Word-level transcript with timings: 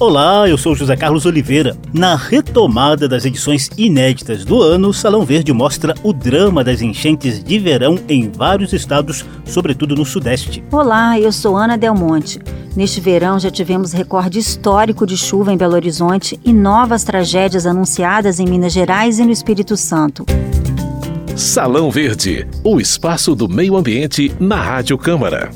Olá, 0.00 0.48
eu 0.48 0.58
sou 0.58 0.74
José 0.74 0.96
Carlos 0.96 1.24
Oliveira. 1.24 1.76
Na 1.92 2.16
retomada 2.16 3.08
das 3.08 3.24
edições 3.24 3.70
inéditas 3.78 4.44
do 4.44 4.60
ano, 4.60 4.88
o 4.88 4.92
Salão 4.92 5.24
Verde 5.24 5.52
mostra 5.52 5.94
o 6.02 6.12
drama 6.12 6.64
das 6.64 6.82
enchentes 6.82 7.42
de 7.42 7.60
verão 7.60 7.96
em 8.08 8.28
vários 8.28 8.72
estados, 8.72 9.24
sobretudo 9.46 9.94
no 9.94 10.04
Sudeste. 10.04 10.64
Olá, 10.72 11.18
eu 11.18 11.30
sou 11.30 11.56
Ana 11.56 11.78
Del 11.78 11.94
Monte. 11.94 12.40
Neste 12.74 13.00
verão 13.00 13.38
já 13.38 13.52
tivemos 13.52 13.92
recorde 13.92 14.40
histórico 14.40 15.06
de 15.06 15.16
chuva 15.16 15.52
em 15.52 15.56
Belo 15.56 15.74
Horizonte 15.74 16.40
e 16.44 16.52
novas 16.52 17.04
tragédias 17.04 17.64
anunciadas 17.64 18.40
em 18.40 18.46
Minas 18.46 18.72
Gerais 18.72 19.20
e 19.20 19.24
no 19.24 19.30
Espírito 19.30 19.76
Santo. 19.76 20.26
Salão 21.36 21.88
Verde, 21.88 22.48
o 22.64 22.80
espaço 22.80 23.34
do 23.36 23.48
meio 23.48 23.76
ambiente 23.76 24.34
na 24.40 24.56
Rádio 24.56 24.98
Câmara. 24.98 25.50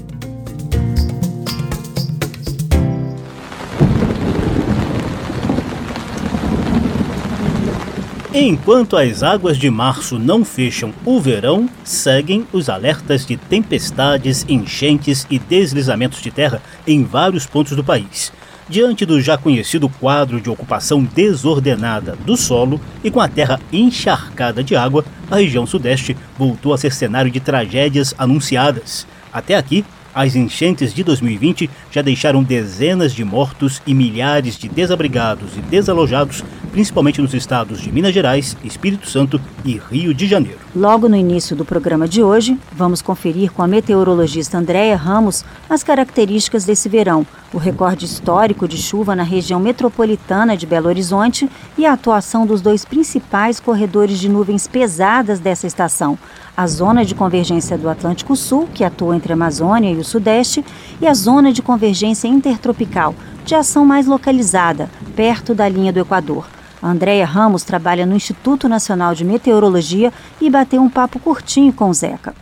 Enquanto 8.34 8.94
as 8.94 9.22
águas 9.22 9.56
de 9.56 9.70
março 9.70 10.18
não 10.18 10.44
fecham 10.44 10.92
o 11.02 11.18
verão, 11.18 11.66
seguem 11.82 12.46
os 12.52 12.68
alertas 12.68 13.24
de 13.24 13.38
tempestades, 13.38 14.44
enchentes 14.46 15.26
e 15.30 15.38
deslizamentos 15.38 16.20
de 16.20 16.30
terra 16.30 16.60
em 16.86 17.04
vários 17.04 17.46
pontos 17.46 17.74
do 17.74 17.82
país. 17.82 18.30
Diante 18.68 19.06
do 19.06 19.18
já 19.18 19.38
conhecido 19.38 19.88
quadro 19.88 20.42
de 20.42 20.50
ocupação 20.50 21.02
desordenada 21.02 22.16
do 22.26 22.36
solo 22.36 22.78
e 23.02 23.10
com 23.10 23.18
a 23.18 23.28
terra 23.28 23.58
encharcada 23.72 24.62
de 24.62 24.76
água, 24.76 25.06
a 25.30 25.36
região 25.36 25.66
sudeste 25.66 26.14
voltou 26.36 26.74
a 26.74 26.78
ser 26.78 26.92
cenário 26.92 27.30
de 27.30 27.40
tragédias 27.40 28.14
anunciadas. 28.18 29.06
Até 29.32 29.56
aqui, 29.56 29.86
as 30.14 30.34
enchentes 30.34 30.92
de 30.92 31.04
2020 31.04 31.70
já 31.90 32.02
deixaram 32.02 32.42
dezenas 32.42 33.14
de 33.14 33.24
mortos 33.24 33.80
e 33.86 33.94
milhares 33.94 34.58
de 34.58 34.68
desabrigados 34.68 35.56
e 35.56 35.60
desalojados, 35.60 36.42
principalmente 36.78 37.20
nos 37.20 37.34
estados 37.34 37.80
de 37.80 37.90
Minas 37.90 38.14
Gerais, 38.14 38.56
Espírito 38.62 39.10
Santo 39.10 39.40
e 39.64 39.82
Rio 39.90 40.14
de 40.14 40.28
Janeiro. 40.28 40.60
Logo 40.76 41.08
no 41.08 41.16
início 41.16 41.56
do 41.56 41.64
programa 41.64 42.06
de 42.06 42.22
hoje, 42.22 42.56
vamos 42.72 43.02
conferir 43.02 43.50
com 43.50 43.64
a 43.64 43.66
meteorologista 43.66 44.58
Andréia 44.58 44.94
Ramos 44.94 45.44
as 45.68 45.82
características 45.82 46.64
desse 46.64 46.88
verão, 46.88 47.26
o 47.52 47.58
recorde 47.58 48.04
histórico 48.04 48.68
de 48.68 48.76
chuva 48.76 49.16
na 49.16 49.24
região 49.24 49.58
metropolitana 49.58 50.56
de 50.56 50.66
Belo 50.66 50.86
Horizonte 50.86 51.50
e 51.76 51.84
a 51.84 51.94
atuação 51.94 52.46
dos 52.46 52.60
dois 52.60 52.84
principais 52.84 53.58
corredores 53.58 54.20
de 54.20 54.28
nuvens 54.28 54.68
pesadas 54.68 55.40
dessa 55.40 55.66
estação, 55.66 56.16
a 56.56 56.64
zona 56.68 57.04
de 57.04 57.12
convergência 57.12 57.76
do 57.76 57.88
Atlântico 57.88 58.36
Sul, 58.36 58.68
que 58.72 58.84
atua 58.84 59.16
entre 59.16 59.32
a 59.32 59.34
Amazônia 59.34 59.90
e 59.90 59.96
o 59.96 60.04
Sudeste, 60.04 60.64
e 61.00 61.08
a 61.08 61.14
zona 61.14 61.52
de 61.52 61.60
convergência 61.60 62.28
intertropical, 62.28 63.16
de 63.44 63.56
ação 63.56 63.84
mais 63.84 64.06
localizada, 64.06 64.88
perto 65.16 65.56
da 65.56 65.68
linha 65.68 65.92
do 65.92 65.98
Equador. 65.98 66.46
A 66.80 66.88
Andréia 66.88 67.26
Ramos 67.26 67.64
trabalha 67.64 68.06
no 68.06 68.14
Instituto 68.14 68.68
Nacional 68.68 69.14
de 69.14 69.24
Meteorologia 69.24 70.12
e 70.40 70.48
bateu 70.48 70.80
um 70.80 70.88
papo 70.88 71.18
curtinho 71.18 71.72
com 71.72 71.90
o 71.90 71.94
Zeca. 71.94 72.34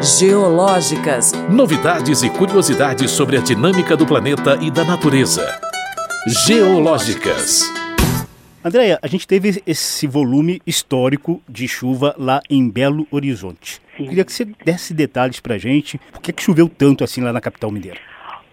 Geológicas. 0.00 1.32
Novidades 1.50 2.22
e 2.22 2.30
curiosidades 2.30 3.10
sobre 3.10 3.36
a 3.36 3.40
dinâmica 3.40 3.96
do 3.96 4.06
planeta 4.06 4.56
e 4.60 4.70
da 4.70 4.84
natureza. 4.84 5.44
Geológicas. 6.46 7.62
Andréia, 8.64 8.98
a 9.02 9.06
gente 9.08 9.26
teve 9.26 9.60
esse 9.66 10.06
volume 10.06 10.62
histórico 10.64 11.42
de 11.48 11.66
chuva 11.66 12.14
lá 12.16 12.40
em 12.48 12.68
Belo 12.68 13.06
Horizonte. 13.10 13.80
Sim. 13.96 14.06
Queria 14.06 14.24
que 14.24 14.32
você 14.32 14.44
desse 14.64 14.94
detalhes 14.94 15.40
para 15.40 15.56
a 15.56 15.58
gente. 15.58 15.98
Por 16.12 16.20
que, 16.20 16.32
que 16.32 16.42
choveu 16.42 16.68
tanto 16.68 17.02
assim 17.02 17.20
lá 17.20 17.32
na 17.32 17.40
capital 17.40 17.72
mineira? 17.72 17.98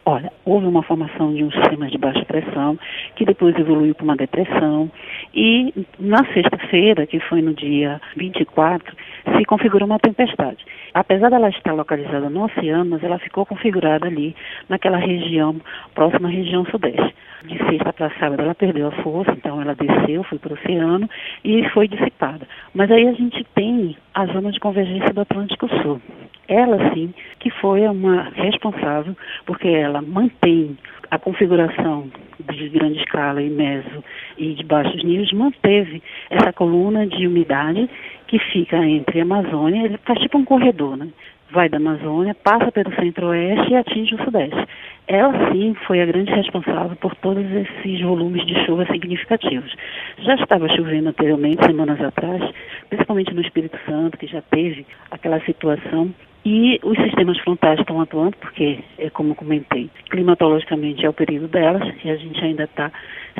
Olha, 0.07 0.31
houve 0.45 0.67
uma 0.67 0.83
formação 0.83 1.33
de 1.33 1.43
um 1.43 1.51
sistema 1.51 1.87
de 1.87 1.97
baixa 1.97 2.23
pressão, 2.25 2.77
que 3.15 3.25
depois 3.25 3.57
evoluiu 3.57 3.95
para 3.95 4.03
uma 4.03 4.15
depressão, 4.15 4.91
e 5.33 5.73
na 5.99 6.23
sexta-feira, 6.31 7.07
que 7.07 7.19
foi 7.21 7.41
no 7.41 7.55
dia 7.55 7.99
24, 8.15 8.95
se 9.37 9.45
configurou 9.45 9.87
uma 9.87 9.99
tempestade. 9.99 10.63
Apesar 10.93 11.29
dela 11.29 11.49
estar 11.49 11.73
localizada 11.73 12.29
no 12.29 12.45
oceano, 12.45 12.91
mas 12.91 13.03
ela 13.03 13.19
ficou 13.19 13.45
configurada 13.45 14.07
ali, 14.07 14.35
naquela 14.69 14.97
região, 14.97 15.55
próxima 15.93 16.27
à 16.27 16.31
região 16.31 16.65
sudeste. 16.65 17.15
De 17.43 17.57
sexta 17.69 17.93
para 17.93 18.09
sábado 18.19 18.41
ela 18.41 18.55
perdeu 18.55 18.87
a 18.87 19.03
força, 19.03 19.31
então 19.31 19.61
ela 19.61 19.75
desceu, 19.75 20.23
foi 20.23 20.39
para 20.39 20.53
o 20.53 20.55
oceano 20.55 21.09
e 21.43 21.67
foi 21.69 21.87
dissipada. 21.87 22.47
Mas 22.73 22.89
aí 22.91 23.07
a 23.07 23.13
gente 23.13 23.43
tem 23.55 23.95
a 24.13 24.25
zona 24.27 24.51
de 24.51 24.59
convergência 24.59 25.13
do 25.13 25.21
Atlântico 25.21 25.67
Sul 25.81 26.01
ela 26.47 26.93
sim 26.93 27.13
que 27.39 27.49
foi 27.49 27.87
uma 27.87 28.29
responsável, 28.35 29.15
porque 29.45 29.67
ela 29.67 30.01
mantém 30.01 30.77
a 31.11 31.19
configuração 31.19 32.09
de 32.39 32.69
grande 32.69 32.99
escala 32.99 33.41
e 33.41 33.49
meso 33.49 34.03
e 34.37 34.53
de 34.53 34.63
baixos 34.63 35.03
níveis, 35.03 35.31
manteve 35.31 36.01
essa 36.29 36.51
coluna 36.51 37.05
de 37.07 37.27
umidade 37.27 37.89
que 38.35 38.51
fica 38.51 38.77
entre 38.85 39.21
Amazônia, 39.21 39.85
ele 39.85 39.97
faz 39.99 40.19
tipo 40.19 40.37
um 40.37 40.43
corredor, 40.43 40.97
né? 40.97 41.07
Vai 41.51 41.69
da 41.69 41.77
Amazônia, 41.77 42.35
passa 42.35 42.69
pelo 42.69 42.93
centro-oeste 42.95 43.71
e 43.71 43.75
atinge 43.75 44.15
o 44.15 44.23
sudeste. 44.25 44.67
Ela 45.07 45.51
sim 45.51 45.73
foi 45.87 46.01
a 46.01 46.05
grande 46.05 46.31
responsável 46.31 46.97
por 46.97 47.15
todos 47.15 47.45
esses 47.49 48.01
volumes 48.01 48.45
de 48.45 48.65
chuva 48.65 48.85
significativos. 48.87 49.73
Já 50.19 50.35
estava 50.35 50.67
chovendo 50.67 51.09
anteriormente, 51.09 51.65
semanas 51.65 52.01
atrás, 52.01 52.43
principalmente 52.89 53.33
no 53.33 53.41
Espírito 53.41 53.77
Santo, 53.85 54.17
que 54.17 54.27
já 54.27 54.41
teve 54.41 54.85
aquela 55.11 55.39
situação 55.41 56.13
e 56.45 56.79
os 56.83 56.95
sistemas 56.97 57.39
frontais 57.39 57.79
estão 57.79 57.99
atuando, 57.99 58.37
porque, 58.37 58.79
é 58.99 59.09
como 59.09 59.33
comentei, 59.33 59.89
climatologicamente 60.11 61.03
é 61.03 61.09
o 61.09 61.13
período 61.13 61.47
delas, 61.47 61.91
e 62.03 62.09
a 62.09 62.15
gente 62.15 62.39
ainda 62.43 62.65
está 62.65 62.91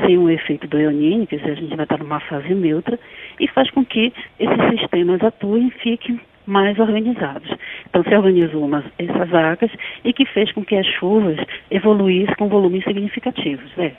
sem 0.02 0.18
o 0.18 0.28
efeito 0.28 0.68
do 0.68 0.80
Eonine, 0.80 1.28
quer 1.28 1.38
dizer, 1.38 1.52
a 1.52 1.56
gente 1.56 1.72
ainda 1.72 1.84
está 1.84 1.98
numa 1.98 2.20
fase 2.20 2.54
neutra, 2.56 3.00
e 3.40 3.48
faz 3.48 3.70
com 3.70 3.86
que 3.86 4.12
esses 4.40 4.80
sistemas 4.80 5.22
atuem 5.22 5.68
e 5.68 5.72
fiquem 5.72 6.20
mais 6.48 6.80
organizados. 6.80 7.50
Então 7.88 8.04
se 8.04 8.16
organizou 8.16 8.66
umas, 8.66 8.86
essas 8.98 9.34
águas 9.34 9.72
e 10.04 10.12
que 10.12 10.26
fez 10.26 10.52
com 10.52 10.66
que 10.66 10.76
as 10.76 10.86
chuvas 10.86 11.38
evoluíssem 11.70 12.36
com 12.36 12.48
volumes 12.48 12.84
significativos. 12.84 13.72
Né? 13.76 13.94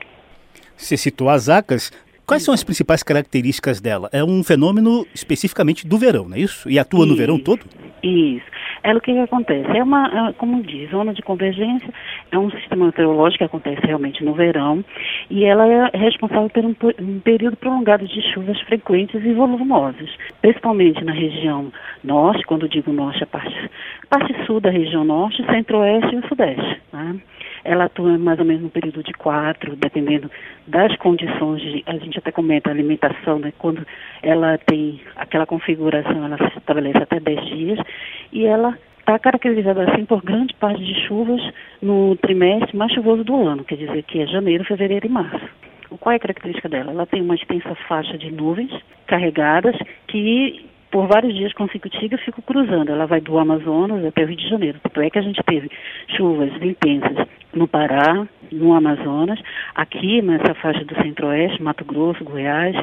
Você 0.76 0.96
citou 0.96 1.28
as 1.28 1.48
acas, 1.48 1.90
Quais 2.26 2.42
são 2.42 2.52
as 2.52 2.64
principais 2.64 3.04
características 3.04 3.80
dela? 3.80 4.10
É 4.12 4.24
um 4.24 4.42
fenômeno 4.42 5.06
especificamente 5.14 5.86
do 5.86 5.96
verão, 5.96 6.28
não 6.28 6.36
é 6.36 6.40
isso? 6.40 6.68
E 6.68 6.76
atua 6.76 7.04
isso, 7.04 7.08
no 7.08 7.16
verão 7.16 7.38
todo? 7.38 7.64
Isso. 8.02 8.44
É 8.86 8.94
o 8.94 9.00
que, 9.00 9.18
acontece. 9.18 9.76
É 9.76 9.82
uma, 9.82 10.28
é, 10.28 10.32
como 10.34 10.62
diz, 10.62 10.88
zona 10.90 11.12
de 11.12 11.20
convergência 11.20 11.92
é 12.30 12.38
um 12.38 12.48
sistema 12.52 12.86
meteorológico 12.86 13.38
que 13.38 13.44
acontece 13.44 13.84
realmente 13.84 14.24
no 14.24 14.32
verão 14.32 14.84
e 15.28 15.44
ela 15.44 15.66
é 15.66 15.90
responsável 15.96 16.48
por 16.48 16.64
um, 16.64 16.74
um 17.00 17.18
período 17.18 17.56
prolongado 17.56 18.06
de 18.06 18.22
chuvas 18.32 18.60
frequentes 18.60 19.24
e 19.24 19.32
volumosas, 19.32 20.08
principalmente 20.40 21.04
na 21.04 21.10
região 21.10 21.72
norte, 22.04 22.46
quando 22.46 22.68
digo 22.68 22.92
norte, 22.92 23.24
a 23.24 23.26
parte, 23.26 23.70
parte 24.08 24.46
sul 24.46 24.60
da 24.60 24.70
região 24.70 25.04
norte, 25.04 25.44
centro-oeste 25.46 26.14
e 26.14 26.28
sudeste. 26.28 26.80
Né? 26.92 27.20
Ela 27.66 27.84
atua 27.84 28.16
mais 28.16 28.38
ou 28.38 28.44
menos 28.44 28.62
no 28.62 28.70
período 28.70 29.02
de 29.02 29.12
quatro, 29.12 29.76
dependendo 29.76 30.30
das 30.66 30.96
condições, 30.96 31.60
de, 31.60 31.82
a 31.86 31.96
gente 31.98 32.18
até 32.18 32.30
comenta 32.30 32.70
a 32.70 32.72
alimentação, 32.72 33.38
né, 33.38 33.52
quando 33.58 33.86
ela 34.22 34.56
tem 34.58 35.00
aquela 35.16 35.46
configuração, 35.46 36.24
ela 36.24 36.38
se 36.38 36.58
estabelece 36.58 37.02
até 37.02 37.20
10 37.20 37.46
dias, 37.46 37.78
e 38.32 38.46
ela 38.46 38.78
está 39.00 39.18
caracterizada 39.18 39.84
assim 39.84 40.04
por 40.04 40.22
grande 40.22 40.54
parte 40.54 40.82
de 40.82 40.94
chuvas 41.06 41.40
no 41.82 42.16
trimestre 42.16 42.76
mais 42.76 42.92
chuvoso 42.92 43.22
do 43.24 43.46
ano, 43.46 43.64
quer 43.64 43.76
dizer 43.76 44.02
que 44.04 44.20
é 44.20 44.26
janeiro, 44.26 44.64
fevereiro 44.64 45.06
e 45.06 45.10
março. 45.10 45.48
Qual 46.00 46.12
é 46.12 46.16
a 46.16 46.20
característica 46.20 46.68
dela? 46.68 46.90
Ela 46.90 47.06
tem 47.06 47.22
uma 47.22 47.34
extensa 47.34 47.74
faixa 47.88 48.18
de 48.18 48.30
nuvens 48.32 48.72
carregadas 49.06 49.76
que 50.08 50.66
por 50.90 51.06
vários 51.06 51.34
dias 51.34 51.52
consecutivos 51.52 52.20
fico 52.22 52.42
cruzando. 52.42 52.90
Ela 52.90 53.06
vai 53.06 53.20
do 53.20 53.38
Amazonas 53.38 54.04
até 54.04 54.24
o 54.24 54.26
Rio 54.26 54.36
de 54.36 54.48
Janeiro. 54.48 54.78
Tanto 54.82 55.00
é 55.00 55.10
que 55.10 55.18
a 55.18 55.22
gente 55.22 55.42
teve 55.44 55.70
chuvas 56.16 56.50
intensas 56.62 57.26
no 57.52 57.66
Pará, 57.66 58.26
no 58.52 58.74
Amazonas, 58.74 59.40
aqui 59.74 60.20
nessa 60.22 60.54
faixa 60.54 60.84
do 60.84 60.94
Centro-Oeste, 61.02 61.62
Mato 61.62 61.84
Grosso, 61.84 62.22
Goiás, 62.22 62.76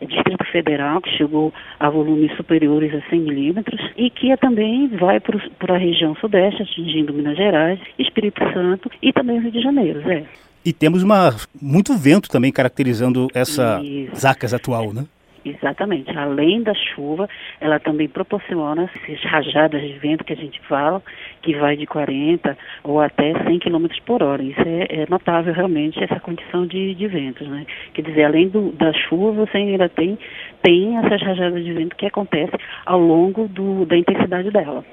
Distrito 0.00 0.44
Federal, 0.50 1.00
que 1.00 1.10
chegou 1.16 1.52
a 1.78 1.90
volumes 1.90 2.34
superiores 2.36 2.94
a 2.94 3.02
100 3.10 3.20
milímetros, 3.20 3.80
e 3.96 4.08
que 4.08 4.34
também 4.36 4.88
vai 4.88 5.20
para 5.20 5.74
a 5.74 5.78
região 5.78 6.14
Sudeste, 6.16 6.62
atingindo 6.62 7.12
Minas 7.12 7.36
Gerais, 7.36 7.80
Espírito 7.98 8.40
Santo 8.52 8.90
e 9.02 9.12
também 9.12 9.38
o 9.38 9.42
Rio 9.42 9.52
de 9.52 9.60
Janeiro, 9.60 10.00
Zé. 10.02 10.24
E 10.64 10.72
temos 10.72 11.02
uma, 11.02 11.34
muito 11.60 11.96
vento 11.96 12.28
também 12.28 12.52
caracterizando 12.52 13.28
essa 13.34 13.82
Zacas 14.14 14.52
atual, 14.52 14.92
né? 14.92 15.06
Exatamente. 15.44 16.16
Além 16.16 16.62
da 16.62 16.74
chuva, 16.74 17.28
ela 17.60 17.78
também 17.80 18.08
proporciona 18.08 18.90
essas 18.94 19.22
rajadas 19.24 19.80
de 19.80 19.94
vento 19.94 20.24
que 20.24 20.32
a 20.32 20.36
gente 20.36 20.60
fala, 20.62 21.02
que 21.42 21.54
vai 21.56 21.76
de 21.76 21.86
40 21.86 22.56
ou 22.84 23.00
até 23.00 23.32
100 23.44 23.58
km 23.58 23.86
por 24.04 24.22
hora. 24.22 24.42
Isso 24.42 24.60
é, 24.60 25.02
é 25.02 25.06
notável 25.08 25.52
realmente, 25.52 26.02
essa 26.02 26.20
condição 26.20 26.66
de, 26.66 26.94
de 26.94 27.06
ventos. 27.06 27.48
Né? 27.48 27.64
Quer 27.94 28.02
dizer, 28.02 28.24
além 28.24 28.48
do, 28.48 28.72
da 28.72 28.92
chuva, 28.92 29.46
você 29.46 29.56
ainda 29.56 29.88
tem, 29.88 30.18
tem 30.62 30.98
essas 30.98 31.22
rajadas 31.22 31.64
de 31.64 31.72
vento 31.72 31.96
que 31.96 32.06
acontecem 32.06 32.58
ao 32.84 33.00
longo 33.00 33.48
do, 33.48 33.86
da 33.86 33.96
intensidade 33.96 34.50
dela. 34.50 34.84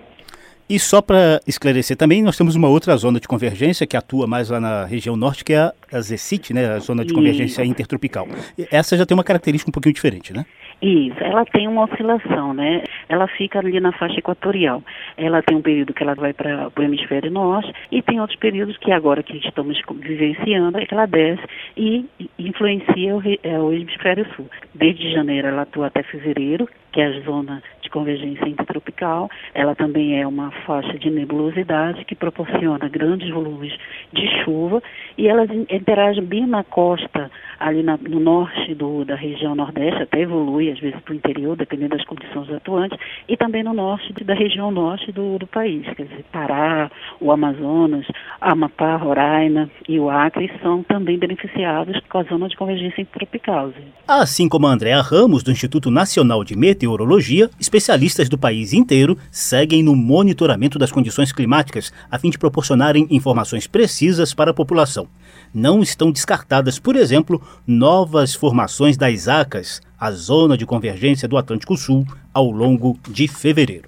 E 0.70 0.78
só 0.78 1.02
para 1.02 1.40
esclarecer 1.48 1.96
também, 1.96 2.22
nós 2.22 2.36
temos 2.36 2.54
uma 2.56 2.68
outra 2.68 2.96
zona 2.98 3.22
de 3.22 3.28
convergência 3.28 3.88
que 3.88 3.96
atua 3.96 4.28
mais 4.28 4.50
lá 4.50 4.60
na 4.60 4.84
região 4.84 5.16
norte, 5.16 5.46
que 5.46 5.54
é 5.54 5.72
a 5.94 6.02
ZECIT, 6.02 6.54
né, 6.54 6.74
a 6.74 6.80
zona 6.80 7.06
de 7.06 7.14
convergência 7.14 7.62
Isso. 7.62 7.72
intertropical. 7.72 8.28
Essa 8.70 8.98
já 8.98 9.06
tem 9.06 9.16
uma 9.16 9.24
característica 9.24 9.70
um 9.70 9.72
pouquinho 9.72 9.96
diferente, 9.96 10.34
né? 10.34 10.46
Isso, 10.82 11.18
ela 11.24 11.46
tem 11.46 11.68
uma 11.68 11.86
oscilação, 11.86 12.54
né? 12.54 12.84
Ela 13.08 13.28
fica 13.30 13.60
ali 13.60 13.80
na 13.80 13.92
faixa 13.94 14.20
equatorial. 14.20 14.84
Ela 15.16 15.42
tem 15.42 15.58
um 15.58 15.62
período 15.62 15.94
que 15.94 16.04
ela 16.04 16.14
vai 16.14 16.34
para 16.34 16.70
o 16.78 16.84
hemisfério 16.84 17.32
norte 17.32 17.74
e 17.90 18.02
tem 18.02 18.20
outros 18.20 18.38
períodos 18.38 18.78
que 18.78 18.92
agora 18.92 19.24
que 19.24 19.38
estamos 19.38 19.82
vivenciando 20.02 20.78
é 20.78 20.86
que 20.86 20.94
ela 20.94 21.06
desce 21.06 21.44
e 21.76 22.06
influencia 22.38 23.16
o, 23.16 23.22
é, 23.42 23.60
o 23.60 23.72
hemisfério 23.72 24.28
sul. 24.36 24.48
Desde 24.76 25.14
janeiro 25.14 25.48
ela 25.48 25.64
atua 25.64 25.88
até 25.88 26.04
fevereiro, 26.04 26.70
que 26.92 27.02
é 27.02 27.08
a 27.08 27.22
zona 27.22 27.64
de 27.88 27.92
convergência 27.92 28.48
intertropical. 28.48 29.30
Ela 29.54 29.74
também 29.74 30.20
é 30.20 30.28
uma 30.28 30.52
faixa 30.66 30.98
de 31.00 31.10
nebulosidade 31.10 32.04
que 32.06 32.16
proporciona 32.16 32.88
grandes 32.90 33.30
volumes 33.30 33.74
de 34.14 34.28
chuva 34.44 34.84
e 35.18 35.28
elas 35.28 35.50
interagem 35.70 36.24
bem 36.24 36.46
na 36.46 36.64
costa, 36.64 37.32
ali 37.60 37.82
na, 37.82 37.98
no 37.98 38.20
norte 38.20 38.76
do, 38.76 39.04
da 39.06 39.16
região 39.16 39.56
nordeste, 39.56 40.04
até 40.04 40.22
evolui 40.22 40.72
às 40.72 40.80
vezes 40.80 41.00
para 41.02 41.14
o 41.14 41.16
interior, 41.16 41.56
dependendo 41.56 41.96
das 41.96 42.06
condições 42.06 42.52
atuantes, 42.52 42.98
e 43.28 43.36
também 43.36 43.64
no 43.64 43.74
norte 43.74 44.14
da 44.24 44.34
região 44.34 44.70
norte 44.70 45.12
do, 45.12 45.40
do 45.40 45.48
país, 45.48 45.86
quer 45.96 46.04
dizer, 46.04 46.26
Pará, 46.32 46.92
o 47.20 47.32
Amazonas, 47.32 48.06
Amapá, 48.40 48.96
Roraima 48.98 49.70
e 49.88 50.00
o 50.00 50.10
Acre 50.10 50.52
são 50.62 50.84
também 50.84 51.18
beneficiados 51.18 52.00
com 52.10 52.20
a 52.20 52.24
zona 52.24 52.48
de 52.48 52.56
convergência 52.56 53.02
intertropical. 53.02 53.72
Assim 54.08 54.48
como 54.48 54.68
a 54.68 54.72
Andréa 54.72 55.02
Ramos, 55.02 55.44
do 55.44 55.52
Instituto 55.52 55.90
Nacional 55.90 56.44
de 56.44 56.56
Meteorologia, 56.56 57.50
especialistas 57.78 58.28
do 58.28 58.38
país 58.38 58.74
inteiro 58.74 59.18
seguem 59.32 59.84
no 59.84 59.96
monitoramento 59.96 60.80
das 60.80 60.92
condições 60.92 61.32
climáticas 61.32 61.94
a 62.10 62.18
fim 62.18 62.30
de 62.30 62.38
proporcionarem 62.38 63.08
informações 63.10 63.68
precisas 63.68 64.34
para 64.34 64.52
a 64.52 64.54
população. 64.54 65.08
Não 65.54 65.82
estão 65.82 66.12
descartadas, 66.12 66.80
por 66.80 66.96
exemplo, 66.96 67.42
novas 67.66 68.34
formações 68.34 68.98
das 68.98 69.28
ACAS, 69.28 69.82
a 70.00 70.12
zona 70.12 70.58
de 70.58 70.66
convergência 70.66 71.28
do 71.28 71.38
Atlântico 71.38 71.78
Sul, 71.78 72.06
ao 72.34 72.50
longo 72.50 72.98
de 73.08 73.28
fevereiro. 73.28 73.88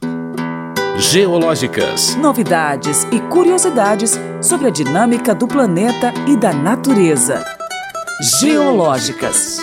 Geológicas. 0.97 2.15
Novidades 2.15 3.05
e 3.11 3.19
curiosidades 3.21 4.19
sobre 4.41 4.67
a 4.67 4.69
dinâmica 4.69 5.33
do 5.33 5.47
planeta 5.47 6.13
e 6.27 6.37
da 6.37 6.53
natureza. 6.53 7.43
Geológicas. 8.39 9.59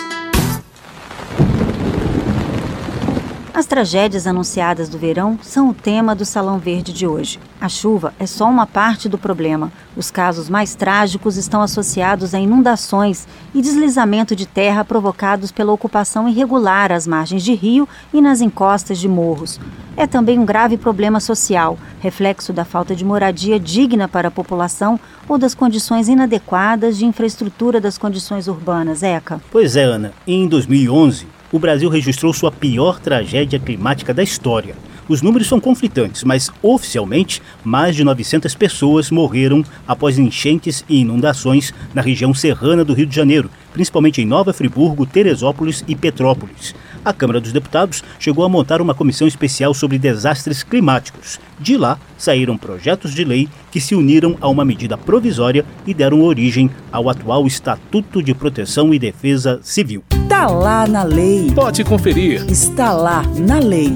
As 3.57 3.65
tragédias 3.65 4.27
anunciadas 4.27 4.87
do 4.87 4.99
verão 4.99 5.39
são 5.41 5.71
o 5.71 5.73
tema 5.73 6.13
do 6.13 6.23
Salão 6.23 6.59
Verde 6.59 6.93
de 6.93 7.07
hoje. 7.07 7.39
A 7.59 7.67
chuva 7.67 8.13
é 8.19 8.27
só 8.27 8.47
uma 8.47 8.67
parte 8.67 9.09
do 9.09 9.17
problema. 9.17 9.71
Os 9.95 10.11
casos 10.11 10.47
mais 10.47 10.75
trágicos 10.75 11.37
estão 11.37 11.63
associados 11.63 12.35
a 12.35 12.39
inundações 12.39 13.27
e 13.55 13.59
deslizamento 13.59 14.35
de 14.35 14.45
terra 14.45 14.85
provocados 14.85 15.51
pela 15.51 15.71
ocupação 15.73 16.29
irregular 16.29 16.91
às 16.91 17.07
margens 17.07 17.41
de 17.41 17.55
rio 17.55 17.89
e 18.13 18.21
nas 18.21 18.41
encostas 18.41 18.99
de 18.99 19.07
morros. 19.07 19.59
É 19.95 20.05
também 20.05 20.37
um 20.37 20.45
grave 20.45 20.77
problema 20.77 21.19
social, 21.19 21.79
reflexo 21.99 22.53
da 22.53 22.63
falta 22.63 22.95
de 22.95 23.03
moradia 23.03 23.59
digna 23.59 24.07
para 24.07 24.27
a 24.27 24.31
população 24.31 24.99
ou 25.27 25.39
das 25.39 25.55
condições 25.55 26.07
inadequadas 26.07 26.95
de 26.95 27.07
infraestrutura 27.07 27.81
das 27.81 27.97
condições 27.97 28.47
urbanas. 28.47 29.01
Eca. 29.01 29.41
Pois 29.49 29.75
é, 29.75 29.83
Ana. 29.83 30.13
Em 30.27 30.47
2011, 30.47 31.25
o 31.51 31.59
Brasil 31.59 31.89
registrou 31.89 32.33
sua 32.33 32.51
pior 32.51 32.99
tragédia 32.99 33.59
climática 33.59 34.13
da 34.13 34.23
história. 34.23 34.75
Os 35.07 35.21
números 35.21 35.47
são 35.47 35.59
conflitantes, 35.59 36.23
mas 36.25 36.51
oficialmente 36.61 37.41
mais 37.63 37.95
de 37.95 38.03
900 38.03 38.53
pessoas 38.55 39.09
morreram 39.09 39.63
após 39.87 40.19
enchentes 40.19 40.83
e 40.89 40.99
inundações 40.99 41.73
na 41.93 42.01
região 42.01 42.33
serrana 42.33 42.83
do 42.83 42.93
Rio 42.93 43.05
de 43.05 43.15
Janeiro, 43.15 43.49
principalmente 43.71 44.21
em 44.21 44.25
Nova 44.25 44.51
Friburgo, 44.51 45.05
Teresópolis 45.05 45.83
e 45.87 45.95
Petrópolis. 45.95 46.75
A 47.07 47.13
Câmara 47.13 47.39
dos 47.39 47.53
Deputados 47.53 48.03
chegou 48.19 48.43
a 48.43 48.49
montar 48.49 48.81
uma 48.81 48.93
comissão 48.93 49.25
especial 49.25 49.73
sobre 49.73 49.97
desastres 49.97 50.61
climáticos. 50.61 51.39
De 51.57 51.77
lá 51.77 51.97
saíram 52.17 52.57
projetos 52.57 53.13
de 53.13 53.23
lei 53.23 53.47
que 53.71 53.79
se 53.79 53.95
uniram 53.95 54.37
a 54.41 54.49
uma 54.49 54.65
medida 54.65 54.97
provisória 54.97 55.63
e 55.85 55.93
deram 55.93 56.21
origem 56.21 56.69
ao 56.91 57.09
atual 57.09 57.47
Estatuto 57.47 58.21
de 58.21 58.33
Proteção 58.33 58.93
e 58.93 58.99
Defesa 58.99 59.61
Civil. 59.63 60.03
Está 60.11 60.47
lá 60.47 60.85
na 60.85 61.03
lei. 61.03 61.49
Pode 61.55 61.81
conferir. 61.85 62.45
Está 62.51 62.91
lá 62.91 63.23
na 63.37 63.57
lei. 63.59 63.95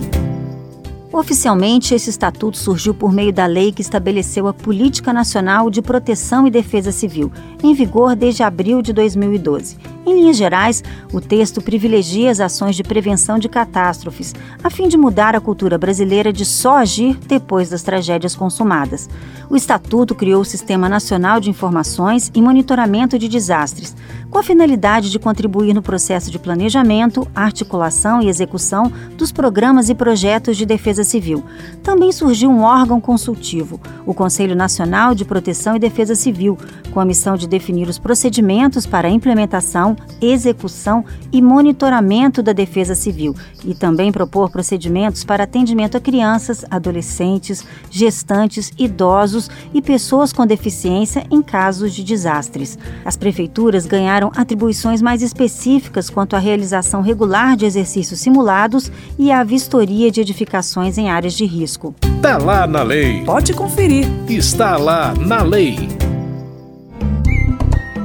Oficialmente, 1.14 1.94
esse 1.94 2.10
estatuto 2.10 2.58
surgiu 2.58 2.94
por 2.94 3.12
meio 3.12 3.34
da 3.34 3.46
lei 3.46 3.74
que 3.74 3.82
estabeleceu 3.82 4.48
a 4.48 4.54
Política 4.54 5.12
Nacional 5.12 5.70
de 5.70 5.82
Proteção 5.82 6.48
e 6.48 6.52
Defesa 6.52 6.90
Civil, 6.90 7.30
em 7.62 7.74
vigor 7.74 8.16
desde 8.16 8.44
abril 8.44 8.82
de 8.82 8.94
2012. 8.94 9.78
Em 10.06 10.22
linhas 10.22 10.38
gerais, 10.38 10.82
o 11.12 11.20
texto 11.20 11.62
privilegia 11.62 12.32
as 12.32 12.40
ações 12.40 12.78
de 12.78 12.84
prevenção 12.84 13.38
de 13.38 13.50
catástrofes, 13.50 14.34
a 14.64 14.70
fim 14.70 14.88
de 14.88 14.98
mudar 14.98 15.36
a 15.36 15.42
cultura 15.42 15.78
brasileira 15.78 16.32
de 16.32 16.46
só 16.46 16.78
agir 16.78 17.20
depois 17.28 17.70
das 17.70 17.84
tragédias 17.84 18.34
consumadas. 18.34 19.10
O 19.50 19.56
Estatuto 19.56 20.16
criou 20.16 20.42
o 20.42 20.46
Sistema 20.46 20.88
Nacional 20.88 21.42
de 21.42 21.50
Informações 21.50 22.32
e 22.34 22.42
Monitoramento 22.42 23.20
de 23.20 23.28
Desastres, 23.28 23.94
com 24.30 24.40
a 24.40 24.44
finalidade 24.44 25.12
de 25.12 25.20
contribuir 25.20 25.74
no 25.74 25.82
processo 25.82 26.32
de 26.32 26.40
planejamento, 26.40 27.28
articulação 27.36 28.22
e 28.22 28.30
execução 28.30 28.92
dos 29.18 29.32
programas 29.32 29.90
e 29.90 29.94
projetos 29.94 30.56
de 30.56 30.66
defesa 30.66 31.01
civil. 31.04 31.44
Também 31.84 32.12
surgiu 32.12 32.50
um 32.50 32.62
órgão 32.62 33.02
consultivo, 33.02 33.80
o 34.06 34.14
Conselho 34.14 34.56
Nacional 34.56 35.16
de 35.16 35.26
Proteção 35.26 35.76
e 35.76 35.80
Defesa 35.80 36.16
Civil, 36.16 36.58
com 36.92 37.00
a 37.00 37.06
missão 37.06 37.36
de 37.36 37.48
definir 37.48 37.88
os 37.88 37.98
procedimentos 37.98 38.86
para 38.86 39.08
a 39.08 39.12
implementação, 39.12 39.96
execução 40.22 41.04
e 41.32 41.42
monitoramento 41.42 42.44
da 42.44 42.54
defesa 42.54 42.94
civil 42.94 43.36
e 43.66 43.74
também 43.74 44.12
propor 44.12 44.52
procedimentos 44.52 45.24
para 45.24 45.44
atendimento 45.44 45.98
a 45.98 46.00
crianças, 46.00 46.66
adolescentes, 46.70 47.66
gestantes, 47.90 48.72
idosos 48.78 49.50
e 49.74 49.82
pessoas 49.82 50.34
com 50.34 50.46
deficiência 50.46 51.26
em 51.32 51.42
casos 51.42 51.94
de 51.94 52.04
desastres. 52.04 52.78
As 53.06 53.16
prefeituras 53.16 53.86
ganharam 53.86 54.32
atribuições 54.36 55.02
mais 55.02 55.22
específicas 55.22 56.10
quanto 56.10 56.36
à 56.36 56.40
realização 56.40 57.02
regular 57.02 57.56
de 57.56 57.66
exercícios 57.66 58.20
simulados 58.20 58.92
e 59.18 59.32
à 59.32 59.44
vistoria 59.44 60.12
de 60.12 60.22
edificações 60.22 60.91
em 60.98 61.10
áreas 61.10 61.34
de 61.34 61.46
risco. 61.46 61.96
Está 62.16 62.38
lá 62.38 62.68
na 62.68 62.84
lei. 62.84 63.24
Pode 63.24 63.54
conferir. 63.54 64.08
Está 64.28 64.78
lá 64.78 65.14
na 65.14 65.42
lei. 65.44 65.78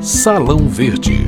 Salão 0.00 0.68
Verde. 0.68 1.26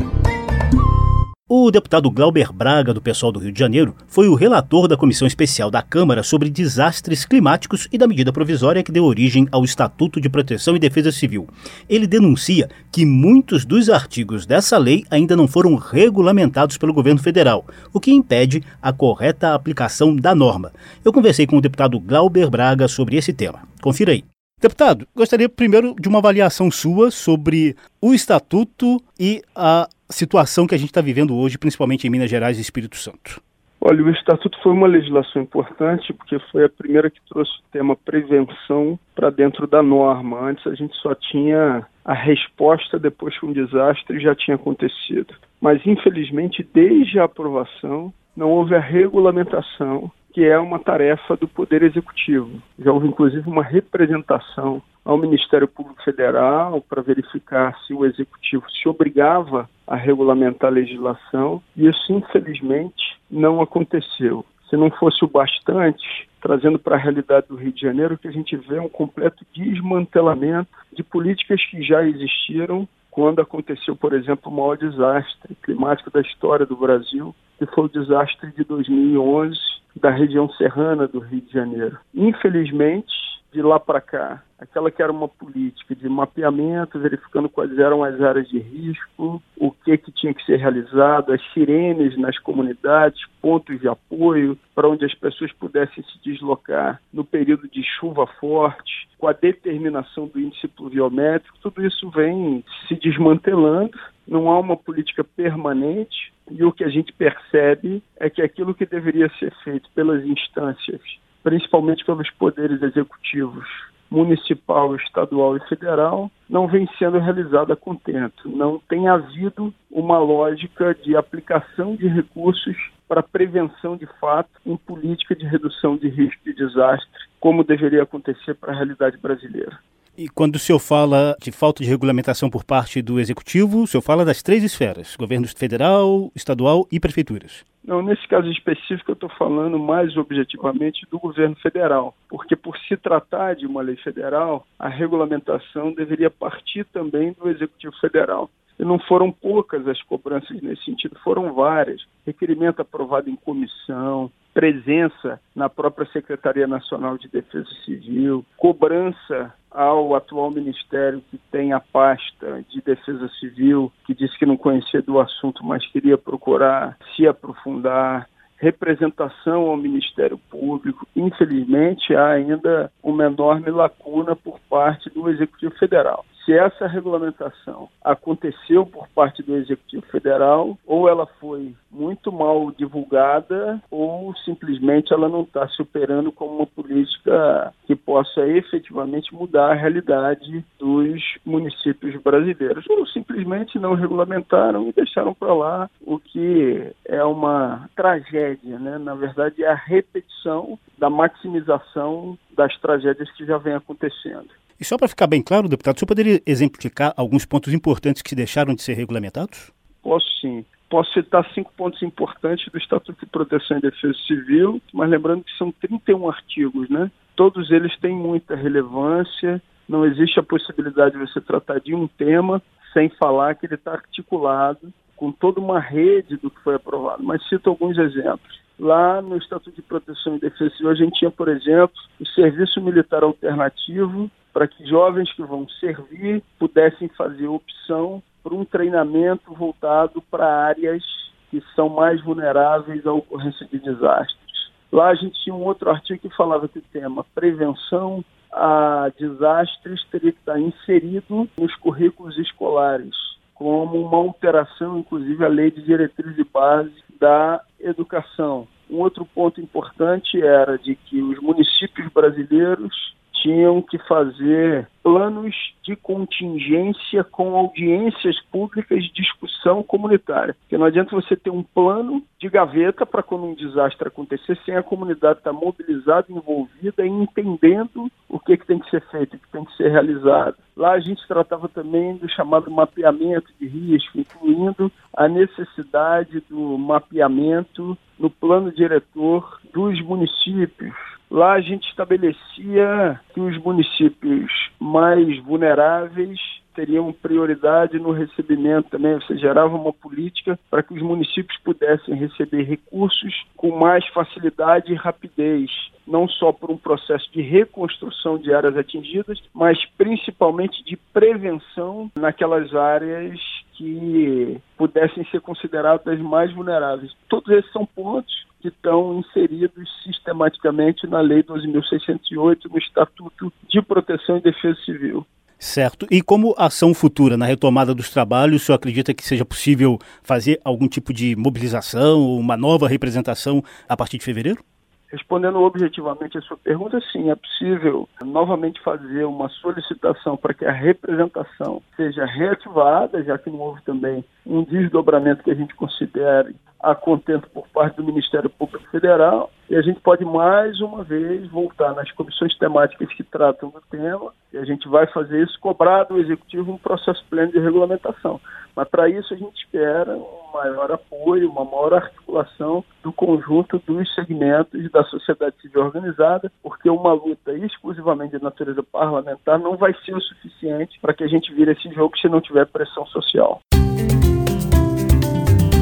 O 1.51 1.71
deputado 1.71 2.11
Glauber 2.11 2.53
Braga, 2.53 2.93
do 2.93 3.01
pessoal 3.01 3.33
do 3.33 3.39
Rio 3.39 3.51
de 3.51 3.59
Janeiro, 3.59 3.95
foi 4.07 4.29
o 4.29 4.35
relator 4.35 4.87
da 4.87 4.99
Comissão 4.99 5.27
Especial 5.27 5.71
da 5.71 5.81
Câmara 5.81 6.23
sobre 6.23 6.51
Desastres 6.51 7.25
Climáticos 7.25 7.89
e 7.91 7.97
da 7.97 8.07
medida 8.07 8.31
provisória 8.31 8.83
que 8.83 8.93
deu 8.93 9.03
origem 9.07 9.49
ao 9.51 9.65
Estatuto 9.65 10.21
de 10.21 10.29
Proteção 10.29 10.77
e 10.77 10.79
Defesa 10.79 11.11
Civil. 11.11 11.49
Ele 11.89 12.07
denuncia 12.07 12.69
que 12.93 13.07
muitos 13.07 13.65
dos 13.65 13.89
artigos 13.89 14.45
dessa 14.45 14.77
lei 14.77 15.07
ainda 15.11 15.35
não 15.35 15.49
foram 15.49 15.75
regulamentados 15.77 16.77
pelo 16.77 16.93
governo 16.93 17.23
federal, 17.23 17.65
o 17.95 17.99
que 17.99 18.13
impede 18.13 18.63
a 18.83 18.93
correta 18.93 19.55
aplicação 19.55 20.15
da 20.15 20.35
norma. 20.35 20.71
Eu 21.03 21.15
conversei 21.15 21.47
com 21.47 21.57
o 21.57 21.63
deputado 21.63 21.99
Glauber 21.99 22.51
Braga 22.51 22.87
sobre 22.89 23.17
esse 23.17 23.33
tema. 23.33 23.61
Confira 23.81 24.13
aí. 24.13 24.23
Deputado, 24.61 25.07
gostaria 25.15 25.49
primeiro 25.49 25.95
de 25.99 26.09
uma 26.09 26.19
avaliação 26.19 26.69
sua 26.69 27.13
sobre 27.13 27.75
o 28.03 28.13
estatuto 28.13 29.01
e 29.19 29.41
a 29.55 29.89
situação 30.11 30.67
que 30.67 30.75
a 30.75 30.79
gente 30.79 30.91
está 30.91 31.01
vivendo 31.01 31.37
hoje, 31.37 31.59
principalmente 31.59 32.07
em 32.07 32.11
Minas 32.11 32.31
Gerais 32.31 32.59
e 32.59 32.63
Espírito 32.63 32.97
Santo. 32.97 33.41
Olha, 33.81 34.03
o 34.03 34.11
Estatuto 34.11 34.59
foi 34.61 34.73
uma 34.73 34.89
legislação 34.89 35.43
importante 35.43 36.13
porque 36.13 36.39
foi 36.51 36.65
a 36.65 36.69
primeira 36.69 37.09
que 37.09 37.21
trouxe 37.29 37.53
o 37.53 37.71
tema 37.71 37.95
prevenção 37.95 38.99
para 39.15 39.31
dentro 39.31 39.67
da 39.69 39.83
norma. 39.83 40.41
Antes 40.41 40.67
a 40.67 40.75
gente 40.75 40.97
só 40.97 41.15
tinha 41.15 41.87
a 42.05 42.15
resposta 42.15 42.99
depois 42.99 43.39
que 43.39 43.47
um 43.47 43.53
desastre 43.53 44.19
já 44.19 44.35
tinha 44.35 44.57
acontecido. 44.57 45.35
Mas, 45.61 45.81
infelizmente, 45.87 46.67
desde 46.75 47.21
a 47.21 47.25
aprovação, 47.25 48.13
não 48.37 48.51
houve 48.51 48.75
a 48.75 48.81
regulamentação 48.81 50.11
que 50.39 50.45
é 50.45 50.57
uma 50.57 50.79
tarefa 50.79 51.37
do 51.37 51.49
Poder 51.49 51.83
Executivo. 51.83 52.63
Já 52.79 52.93
houve, 52.93 53.09
inclusive, 53.09 53.51
uma 53.51 53.65
representação 53.65 54.81
ao 55.05 55.19
Ministério 55.19 55.67
Público 55.67 56.01
Federal 56.05 56.81
para 56.81 57.03
verificar 57.03 57.77
se 57.85 57.93
o 57.93 58.07
Executivo 58.07 58.63
se 58.71 58.89
obrigava 58.89 59.69
a 59.85 59.97
regulamentar 59.97 60.71
a 60.71 60.75
legislação, 60.75 61.61
e 61.77 61.89
isso, 61.89 62.13
infelizmente, 62.13 63.19
não 63.29 63.61
aconteceu. 63.61 64.47
Se 64.71 64.77
não 64.77 64.93
fosse 64.93 65.25
o 65.25 65.29
bastante, 65.29 66.29
trazendo 66.41 66.79
para 66.79 66.95
a 66.95 67.01
realidade 67.01 67.49
do 67.49 67.57
Rio 67.57 67.73
de 67.73 67.81
Janeiro, 67.81 68.17
que 68.17 68.29
a 68.29 68.33
gente 68.33 68.57
vê 68.57 68.79
um 68.79 68.89
completo 68.89 69.45
desmantelamento 69.53 70.71
de 70.93 71.03
políticas 71.03 71.61
que 71.65 71.83
já 71.83 72.05
existiram 72.05 72.87
quando 73.11 73.41
aconteceu, 73.41 73.97
por 73.97 74.13
exemplo, 74.13 74.53
o 74.53 74.55
maior 74.55 74.77
desastre 74.77 75.57
climático 75.65 76.13
da 76.13 76.21
história 76.21 76.65
do 76.65 76.77
Brasil, 76.77 77.35
que 77.59 77.67
foi 77.67 77.85
o 77.85 77.89
desastre 77.89 78.53
de 78.53 78.65
2011 78.65 79.59
da 80.01 80.11
região 80.11 80.49
serrana 80.53 81.09
do 81.09 81.19
Rio 81.19 81.41
de 81.41 81.53
Janeiro. 81.53 81.99
Infelizmente, 82.15 83.13
de 83.53 83.63
lá 83.63 83.81
para 83.81 84.01
cá, 84.01 84.43
aquela 84.59 84.91
que 84.91 85.03
era 85.03 85.11
uma 85.11 85.29
política 85.29 85.95
de 85.95 86.09
mapeamento, 86.09 86.99
verificando 86.99 87.49
quais 87.49 87.79
eram 87.79 88.05
as 88.05 88.21
áreas 88.21 88.49
de 88.49 88.59
risco, 88.59 89.43
o 89.57 89.71
que 89.71 89.97
que 89.97 90.13
tinha 90.13 90.35
que 90.35 90.45
ser 90.45 90.57
realizado, 90.57 91.33
as 91.33 91.41
sirenes 91.53 92.17
nas 92.19 92.39
comunidades, 92.39 93.21
pontos 93.41 93.81
de 93.81 93.89
apoio 93.89 94.59
para 94.75 94.89
onde 94.89 95.05
as 95.05 95.15
pessoas 95.15 95.53
pudessem 95.53 96.05
se 96.05 96.23
deslocar 96.23 97.01
no 97.13 97.25
período 97.25 97.69
de 97.69 97.83
chuva 97.83 98.27
forte, 98.39 99.09
com 99.17 99.27
a 99.27 99.33
determinação 99.33 100.27
do 100.27 100.39
índice 100.39 100.69
pluviométrico, 100.69 101.59
tudo 101.63 101.87
isso 101.87 102.11
vem 102.11 102.63
se 102.87 102.97
desmantelando, 102.97 103.99
não 104.27 104.51
há 104.51 104.61
uma 104.61 104.77
política 104.77 105.25
permanente 105.25 106.33
e 106.51 106.63
o 106.65 106.73
que 106.73 106.85
a 106.85 106.89
gente 106.89 107.13
percebe 107.13 108.03
é 108.19 108.29
que 108.29 108.43
aquilo 108.43 108.75
que 108.75 108.85
deveria 108.85 109.31
ser 109.39 109.53
feito 109.65 109.89
pelas 109.95 110.25
instâncias 110.25 111.01
principalmente 111.49 112.05
pelos 112.05 112.31
poderes 112.33 112.83
executivos 112.83 113.67
municipal, 114.11 114.95
estadual 114.97 115.57
e 115.57 115.61
federal, 115.67 116.31
não 116.49 116.67
vem 116.67 116.87
sendo 116.99 117.19
realizada 117.19 117.73
a 117.73 117.77
contento. 117.77 118.51
Não 118.51 118.79
tem 118.87 119.09
havido 119.09 119.73
uma 119.91 120.19
lógica 120.19 120.95
de 120.95 121.17
aplicação 121.17 121.97
de 121.97 122.07
recursos 122.07 122.77
para 123.09 123.23
prevenção 123.23 123.97
de 123.97 124.07
fato 124.21 124.51
em 124.67 124.77
política 124.77 125.35
de 125.35 125.47
redução 125.47 125.97
de 125.97 126.11
risco 126.11 126.45
de 126.45 126.53
desastre, 126.53 127.09
como 127.41 127.65
deveria 127.65 128.03
acontecer 128.03 128.53
para 128.53 128.73
a 128.73 128.77
realidade 128.77 129.17
brasileira. 129.17 129.79
E 130.19 130.29
quando 130.29 130.57
o 130.57 130.59
senhor 130.59 130.81
fala 130.81 131.37
de 131.41 131.53
falta 131.53 131.81
de 131.81 131.89
regulamentação 131.89 132.51
por 132.51 132.65
parte 132.65 133.01
do 133.01 133.21
executivo, 133.21 133.83
o 133.83 133.87
senhor 133.87 134.03
fala 134.03 134.25
das 134.25 134.43
três 134.43 134.65
esferas: 134.65 135.15
governo 135.15 135.47
federal, 135.47 136.33
estadual 136.35 136.89
e 136.91 136.99
prefeituras. 136.99 137.65
Não, 137.85 138.03
nesse 138.03 138.27
caso 138.27 138.51
específico 138.51 139.13
eu 139.13 139.15
estou 139.15 139.29
falando 139.39 139.79
mais 139.79 140.17
objetivamente 140.17 141.07
do 141.09 141.21
governo 141.21 141.55
federal, 141.63 142.17
porque 142.29 142.57
por 142.57 142.77
se 142.79 142.97
tratar 142.97 143.55
de 143.55 143.65
uma 143.65 143.81
lei 143.81 143.95
federal, 143.95 144.67
a 144.77 144.89
regulamentação 144.89 145.93
deveria 145.93 146.29
partir 146.29 146.85
também 146.87 147.33
do 147.41 147.49
executivo 147.49 147.95
federal. 148.01 148.51
E 148.79 148.85
não 148.85 148.99
foram 148.99 149.33
poucas 149.33 149.87
as 149.89 150.01
cobranças 150.03 150.61
nesse 150.63 150.85
sentido, 150.85 151.19
foram 151.25 151.53
várias. 151.53 152.05
Requerimento 152.25 152.81
aprovado 152.81 153.29
em 153.29 153.37
comissão, 153.37 154.31
presença 154.55 155.41
na 155.55 155.69
própria 155.69 156.07
Secretaria 156.13 156.67
Nacional 156.67 157.19
de 157.19 157.29
Defesa 157.29 157.69
Civil, 157.85 158.45
cobrança 158.57 159.53
ao 159.71 160.15
atual 160.15 160.51
ministério 160.51 161.23
que 161.31 161.39
tem 161.51 161.73
a 161.73 161.81
pasta 161.81 162.65
de 162.69 162.81
defesa 162.81 163.29
civil, 163.39 163.93
que 164.07 164.15
disse 164.15 164.37
que 164.39 164.47
não 164.47 164.57
conhecia 164.57 165.03
do 165.03 165.21
assunto, 165.21 165.65
mas 165.65 165.87
queria 165.87 166.17
procurar 166.17 166.97
se 167.15 167.27
aprofundar, 167.27 168.29
representação 168.57 169.71
ao 169.71 169.77
Ministério 169.77 170.39
Público. 170.51 171.07
Infelizmente, 171.15 172.15
há 172.15 172.31
ainda 172.31 172.91
uma 173.03 173.27
enorme 173.27 173.71
lacuna 173.71 174.35
por 174.35 174.59
parte 174.69 175.09
do 175.11 175.29
Executivo 175.29 175.75
Federal 175.79 176.25
se 176.49 176.55
essa 176.55 176.87
regulamentação 176.87 177.91
aconteceu 178.03 178.87
por 178.87 179.07
parte 179.09 179.43
do 179.43 179.55
Executivo 179.55 180.07
Federal, 180.07 180.79
ou 180.87 181.07
ela 181.07 181.27
foi 181.39 181.75
muito 181.91 182.33
mal 182.33 182.71
divulgada, 182.71 183.79
ou 183.91 184.35
simplesmente 184.47 185.13
ela 185.13 185.29
não 185.29 185.43
está 185.43 185.69
se 185.69 185.83
operando 185.83 186.33
como 186.33 186.57
uma 186.57 186.67
política 186.67 187.75
que 187.87 187.95
possa 187.95 188.49
efetivamente 188.49 189.35
mudar 189.35 189.73
a 189.73 189.75
realidade 189.75 190.65
dos 190.79 191.23
municípios 191.45 192.19
brasileiros. 192.23 192.87
Ou 192.89 193.07
simplesmente 193.07 193.79
não 193.79 193.93
regulamentaram 193.93 194.89
e 194.89 194.93
deixaram 194.95 195.35
para 195.35 195.53
lá 195.53 195.91
o 196.01 196.19
que 196.19 196.95
é 197.05 197.23
uma 197.25 197.91
tragédia, 197.95 198.79
né? 198.79 198.97
Na 198.97 199.15
verdade, 199.15 199.63
é 199.63 199.69
a 199.69 199.75
repetição 199.75 200.79
da 200.97 201.11
maximização 201.11 202.39
das 202.57 202.75
tragédias 202.79 203.31
que 203.33 203.45
já 203.45 203.59
vem 203.59 203.75
acontecendo. 203.75 204.49
E 204.81 204.85
só 204.85 204.97
para 204.97 205.09
ficar 205.09 205.27
bem 205.27 205.43
claro, 205.43 205.69
deputado, 205.69 205.97
o 205.97 205.99
senhor 205.99 206.09
poderia 206.09 206.41
exemplificar 206.47 207.13
alguns 207.17 207.45
pontos 207.45 207.73
importantes 207.75 208.23
que 208.23 208.35
deixaram 208.35 208.75
de 208.75 208.83
ser 208.83 208.95
regulamentados? 208.95 209.73
Posso 210.03 210.27
sim. 210.41 210.65
Posso 210.89 211.13
citar 211.13 211.47
cinco 211.53 211.73
pontos 211.77 212.03
importantes 212.03 212.71
do 212.73 212.79
Estatuto 212.79 213.19
de 213.21 213.31
Proteção 213.31 213.79
e 213.79 213.83
Defesa 213.83 214.15
Civil, 214.27 214.81
mas 214.93 215.11
lembrando 215.11 215.45
que 215.45 215.57
são 215.59 215.71
31 215.71 216.29
artigos, 216.29 216.89
né? 216.89 217.11
Todos 217.37 217.71
eles 217.71 217.95
têm 217.99 218.15
muita 218.15 218.57
relevância, 218.57 219.61
não 219.89 220.07
existe 220.07 220.41
a 220.41 220.43
possibilidade 220.43 221.13
de 221.13 221.19
você 221.19 221.41
tratar 221.41 221.81
de 221.81 221.95
um 221.95 222.07
tema 222.07 222.63
sem 222.93 223.09
falar 223.11 223.55
que 223.55 223.67
ele 223.67 223.75
está 223.75 223.93
articulado 223.93 224.93
com 225.17 225.33
toda 225.33 225.61
uma 225.61 225.81
rede 225.81 226.37
do 226.37 226.51
que 226.51 226.61
foi 226.63 226.77
aprovado. 226.77 227.23
Mas 227.23 227.47
cito 227.49 227.69
alguns 227.69 227.99
exemplos. 227.99 228.59
Lá 228.79 229.21
no 229.21 229.37
Estatuto 229.37 229.73
de 229.73 229.83
Proteção 229.83 230.37
e 230.37 230.41
Defesa 230.41 230.71
Civil, 230.71 230.91
a 230.91 230.95
gente 230.95 231.19
tinha, 231.19 231.31
por 231.31 231.49
exemplo, 231.49 231.97
o 232.21 232.27
serviço 232.27 232.81
militar 232.81 233.25
alternativo, 233.25 234.31
para 234.59 234.67
que 234.67 234.85
jovens 234.89 235.33
que 235.35 235.43
vão 235.45 235.69
servir 235.79 236.43
pudessem 236.59 237.07
fazer 237.11 237.47
opção 237.47 238.21
por 238.43 238.53
um 238.53 238.65
treinamento 238.65 239.55
voltado 239.55 240.21
para 240.21 240.65
áreas 240.67 241.05
que 241.49 241.63
são 241.77 241.89
mais 241.89 242.21
vulneráveis 242.25 243.07
à 243.07 243.13
ocorrência 243.13 243.65
de 243.67 243.79
desastres. 243.79 244.73
Lá 244.91 245.11
a 245.11 245.15
gente 245.15 245.41
tinha 245.45 245.55
um 245.55 245.63
outro 245.63 245.89
artigo 245.89 246.29
que 246.29 246.37
falava 246.37 246.67
que 246.67 246.81
o 246.81 246.85
tema 246.93 247.25
prevenção 247.33 248.25
a 248.51 249.13
desastres 249.17 250.05
teria 250.11 250.33
que 250.33 250.41
estar 250.41 250.59
inserido 250.59 251.49
nos 251.57 251.77
currículos 251.77 252.37
escolares, 252.37 253.15
como 253.55 254.03
uma 254.03 254.17
alteração, 254.17 254.99
inclusive, 254.99 255.45
à 255.45 255.49
lei 255.49 255.71
de 255.71 255.83
diretriz 255.83 256.35
de 256.35 256.43
base 256.43 256.91
da 257.21 257.63
educação. 257.79 258.67
Um 258.91 258.97
outro 258.97 259.25
ponto 259.25 259.61
importante 259.61 260.43
era 260.43 260.77
de 260.77 260.97
que 260.97 261.23
os 261.23 261.39
municípios 261.39 262.13
brasileiros 262.13 263.17
tinham 263.43 263.81
que 263.83 263.99
fazer 263.99 264.89
planos 265.03 265.55
de 265.83 265.97
contingência 265.97 267.25
com 267.25 267.57
audiências 267.57 268.39
públicas 268.53 269.03
de 269.05 269.13
discussão 269.13 269.83
comunitária. 269.83 270.55
Porque 270.61 270.77
não 270.77 270.85
adianta 270.85 271.17
você 271.17 271.35
ter 271.35 271.51
um 271.51 271.63
plano 271.63 272.23
de 272.39 272.49
gaveta 272.49 273.07
para 273.07 273.23
quando 273.23 273.47
um 273.47 273.55
desastre 273.55 274.09
acontecer, 274.09 274.59
sem 274.65 274.77
a 274.77 274.83
comunidade 274.83 275.39
estar 275.39 275.53
mobilizada, 275.53 276.27
envolvida 276.29 277.07
e 277.07 277.09
entendendo 277.09 278.11
o 278.29 278.39
que, 278.39 278.57
que 278.57 278.67
tem 278.67 278.79
que 278.79 278.91
ser 278.91 279.03
feito, 279.11 279.37
o 279.37 279.39
que 279.39 279.49
tem 279.51 279.65
que 279.65 279.77
ser 279.77 279.91
realizado. 279.91 280.57
Lá 280.77 280.93
a 280.93 281.01
gente 281.01 281.27
tratava 281.27 281.69
também 281.69 282.17
do 282.17 282.29
chamado 282.29 282.71
mapeamento 282.71 283.51
de 283.59 283.67
risco, 283.67 284.19
incluindo 284.19 284.93
a 285.17 285.27
necessidade 285.27 286.41
do 286.49 286.79
mapeamento 286.79 287.97
no 288.19 288.29
plano 288.29 288.71
diretor 288.71 289.61
dos 289.73 290.01
municípios, 290.03 290.95
Lá 291.31 291.53
a 291.53 291.61
gente 291.61 291.89
estabelecia 291.89 293.21
que 293.35 293.41
os 293.41 293.57
municípios 293.59 294.51
mais 294.81 295.39
vulneráveis 295.45 296.39
teriam 296.79 297.13
prioridade 297.13 297.99
no 297.99 298.13
recebimento 298.13 298.91
também, 298.91 299.15
você 299.15 299.37
gerava 299.37 299.75
uma 299.75 299.93
política 299.93 300.57
para 300.71 300.81
que 300.81 300.95
os 300.95 301.03
municípios 301.03 301.59
pudessem 301.65 302.15
receber 302.15 302.63
recursos 302.63 303.35
com 303.57 303.77
mais 303.77 304.07
facilidade 304.09 304.93
e 304.93 304.97
rapidez, 304.97 305.69
não 306.07 306.29
só 306.29 306.53
por 306.53 306.71
um 306.71 306.77
processo 306.77 307.29
de 307.33 307.43
reconstrução 307.43 308.39
de 308.39 308.55
áreas 308.55 308.77
atingidas, 308.77 309.43
mas 309.53 309.85
principalmente 309.99 310.85
de 310.85 310.97
prevenção 311.13 312.13
naquelas 312.17 312.73
áreas 312.73 313.41
que 313.73 314.59
pudessem 314.77 315.25
ser 315.33 315.41
consideradas 315.41 316.19
mais 316.21 316.53
vulneráveis. 316.53 317.13
Todos 317.29 317.53
esses 317.53 317.73
são 317.73 317.85
pontos 317.85 318.48
que 318.61 318.69
estão 318.69 319.19
inseridos 319.19 319.89
sistematicamente 320.03 321.07
na 321.07 321.21
Lei 321.21 321.43
12.608, 321.43 322.71
no 322.71 322.79
Estatuto 322.79 323.53
de 323.69 323.81
Proteção 323.83 324.39
e 324.39 324.43
Defesa 324.43 324.79
Civil. 324.85 325.27
Certo. 325.59 326.07
E 326.11 326.23
como 326.23 326.55
ação 326.57 326.95
futura 326.95 327.37
na 327.37 327.45
retomada 327.45 327.93
dos 327.93 328.11
trabalhos, 328.11 328.63
o 328.63 328.65
senhor 328.65 328.77
acredita 328.77 329.13
que 329.13 329.25
seja 329.25 329.45
possível 329.45 329.99
fazer 330.23 330.61
algum 330.65 330.87
tipo 330.87 331.13
de 331.13 331.35
mobilização, 331.35 332.37
uma 332.37 332.57
nova 332.57 332.87
representação 332.87 333.63
a 333.89 333.97
partir 333.97 334.19
de 334.19 334.25
fevereiro? 334.25 334.63
Respondendo 335.11 335.59
objetivamente 335.61 336.37
a 336.37 336.43
sua 336.43 336.59
pergunta, 336.59 337.01
sim, 337.11 337.31
é 337.31 337.35
possível 337.35 338.07
novamente 338.23 338.81
fazer 338.83 339.25
uma 339.25 339.49
solicitação 339.49 340.37
para 340.37 340.53
que 340.53 340.67
a 340.67 340.71
representação 340.71 341.83
seja 341.97 342.27
reativada, 342.27 343.23
já 343.25 343.39
que 343.39 343.49
não 343.51 343.59
houve 343.59 343.81
também 343.83 344.23
um 344.47 344.63
desdobramento 344.63 345.43
que 345.43 345.51
a 345.51 345.55
gente 345.55 345.75
considere 345.75 346.55
a 346.81 346.95
contento 346.95 347.49
por 347.51 347.67
parte 347.69 347.97
do 347.97 348.05
Ministério 348.05 348.49
Público 348.49 348.89
Federal 348.91 349.51
e 349.69 349.77
a 349.77 349.83
gente 349.83 350.01
pode 350.01 350.25
mais 350.25 350.81
uma 350.81 351.03
vez 351.03 351.47
voltar 351.49 351.93
nas 351.95 352.11
comissões 352.13 352.57
temáticas 352.57 353.13
que 353.15 353.25
tratam 353.25 353.71
do 353.71 353.83
tema 353.91 354.33
e 354.53 354.59
a 354.59 354.65
gente 354.65 354.89
vai 354.89 355.07
fazer 355.09 355.43
isso 355.43 355.59
cobrar 355.61 356.05
do 356.05 356.19
Executivo 356.19 356.73
um 356.73 356.79
processo 356.79 357.23
pleno 357.29 357.53
de 357.53 357.59
regulamentação. 357.59 358.41
Mas 358.75 358.89
para 358.89 359.09
isso 359.09 359.35
a 359.35 359.37
gente 359.37 359.57
espera 359.57 360.17
um 360.17 360.53
maior 360.55 360.93
apoio, 360.93 361.51
uma 361.51 361.65
maior 361.65 361.95
articulação 361.95 362.85
do 363.03 363.13
conjunto 363.13 363.83
dos 363.85 364.15
segmentos 364.15 364.91
da 364.93 365.03
sociedade 365.05 365.57
civil 365.61 365.83
organizada, 365.83 366.51
porque 366.63 366.89
uma 366.89 367.13
luta 367.13 367.53
exclusivamente 367.53 368.39
de 368.39 368.43
natureza 368.43 368.83
parlamentar 368.83 369.59
não 369.59 369.77
vai 369.77 369.93
ser 370.05 370.15
o 370.15 370.21
suficiente 370.21 370.99
para 371.01 371.13
que 371.13 371.25
a 371.25 371.29
gente 371.29 371.53
vire 371.53 371.73
esse 371.73 371.93
jogo 371.93 372.17
se 372.17 372.29
não 372.29 372.41
tiver 372.41 372.67
pressão 372.67 373.05
social. 373.07 373.61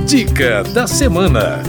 Dica 0.06 0.62
da 0.62 0.86
semana. 0.86 1.64